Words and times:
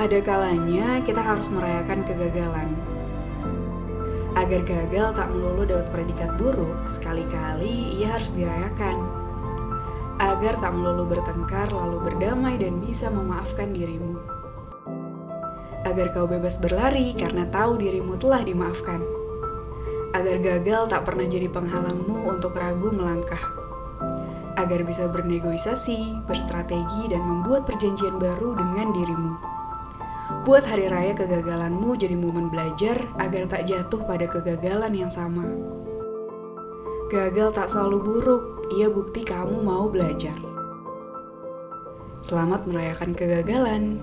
Ada 0.00 0.16
kalanya 0.24 1.04
kita 1.04 1.20
harus 1.20 1.52
merayakan 1.52 2.00
kegagalan. 2.08 2.72
Agar 4.32 4.64
gagal 4.64 5.12
tak 5.12 5.28
melulu 5.28 5.68
dapat 5.68 5.92
predikat 5.92 6.40
buruk, 6.40 6.88
sekali-kali 6.88 8.00
ia 8.00 8.16
harus 8.16 8.32
dirayakan. 8.32 8.96
Agar 10.16 10.56
tak 10.56 10.72
melulu 10.72 11.04
bertengkar 11.04 11.68
lalu 11.68 12.00
berdamai 12.00 12.56
dan 12.56 12.80
bisa 12.80 13.12
memaafkan 13.12 13.76
dirimu. 13.76 14.16
Agar 15.84 16.16
kau 16.16 16.24
bebas 16.24 16.56
berlari 16.56 17.12
karena 17.12 17.44
tahu 17.52 17.76
dirimu 17.76 18.16
telah 18.16 18.40
dimaafkan. 18.40 19.04
Agar 20.16 20.40
gagal 20.40 20.88
tak 20.96 21.04
pernah 21.04 21.28
jadi 21.28 21.52
penghalangmu 21.52 22.24
untuk 22.24 22.56
ragu 22.56 22.88
melangkah 22.88 23.60
agar 24.60 24.84
bisa 24.84 25.08
bernegosiasi, 25.08 26.20
berstrategi, 26.28 27.08
dan 27.08 27.24
membuat 27.24 27.64
perjanjian 27.64 28.20
baru 28.20 28.52
dengan 28.60 28.92
dirimu. 28.92 29.49
Buat 30.40 30.64
hari 30.64 30.88
raya 30.88 31.12
kegagalanmu 31.12 32.00
jadi 32.00 32.16
momen 32.16 32.48
belajar 32.48 32.96
agar 33.20 33.44
tak 33.44 33.68
jatuh 33.68 34.00
pada 34.08 34.24
kegagalan 34.24 34.96
yang 34.96 35.12
sama. 35.12 35.44
Gagal 37.12 37.52
tak 37.52 37.68
selalu 37.68 37.98
buruk, 38.00 38.44
ia 38.72 38.88
bukti 38.88 39.20
kamu 39.20 39.60
mau 39.60 39.92
belajar. 39.92 40.32
Selamat 42.24 42.64
merayakan 42.64 43.12
kegagalan. 43.12 44.00